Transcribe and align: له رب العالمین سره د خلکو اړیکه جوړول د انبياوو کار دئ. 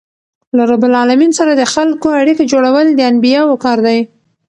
له 0.55 0.63
رب 0.71 0.83
العالمین 0.89 1.31
سره 1.39 1.51
د 1.55 1.63
خلکو 1.73 2.07
اړیکه 2.21 2.43
جوړول 2.51 2.85
د 2.93 2.99
انبياوو 3.11 3.61
کار 3.63 3.77
دئ. 3.87 3.99